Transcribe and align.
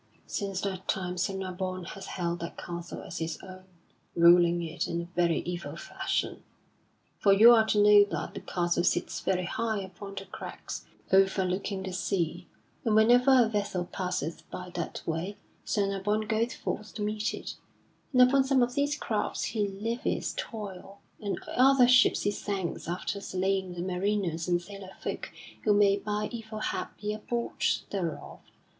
Since 0.25 0.61
that 0.61 0.87
time 0.87 1.15
Sir 1.15 1.33
Nabon 1.35 1.85
has 1.89 2.07
held 2.07 2.39
that 2.39 2.57
castle 2.57 3.03
as 3.03 3.19
his 3.19 3.37
own, 3.43 3.65
ruling 4.15 4.63
it 4.63 4.87
in 4.87 4.99
a 5.01 5.05
very 5.15 5.41
evil 5.41 5.75
fashion. 5.75 6.41
For 7.19 7.31
you 7.31 7.53
are 7.53 7.67
to 7.67 7.77
know 7.83 8.03
that 8.05 8.33
the 8.33 8.39
castle 8.39 8.83
sits 8.83 9.19
very 9.19 9.45
high 9.45 9.77
upon 9.77 10.15
the 10.15 10.25
crags 10.25 10.87
overlooking 11.13 11.83
the 11.83 11.93
sea, 11.93 12.47
and 12.83 12.95
whenever 12.95 13.43
a 13.43 13.47
vessel 13.47 13.85
passeth 13.85 14.41
by 14.49 14.71
that 14.73 15.03
way, 15.05 15.37
Sir 15.65 15.85
Nabon 15.85 16.21
goeth 16.27 16.53
forth 16.53 16.95
to 16.95 17.03
meet 17.03 17.35
it; 17.35 17.57
and 18.11 18.23
upon 18.23 18.43
some 18.43 18.63
of 18.63 18.73
these 18.73 18.97
crafts 18.97 19.43
he 19.43 19.67
levies 19.67 20.33
toll, 20.35 20.97
and 21.19 21.39
other 21.55 21.87
ships 21.87 22.23
he 22.23 22.31
sinks 22.31 22.87
after 22.87 23.21
slaying 23.21 23.75
the 23.75 23.81
mariners 23.81 24.47
and 24.47 24.63
sailor 24.63 24.95
folk 24.99 25.29
who 25.63 25.75
may 25.75 25.95
by 25.97 26.27
evil 26.31 26.57
hap 26.57 26.99
be 26.99 27.13
aboard 27.13 27.53
thereof. 27.91 28.39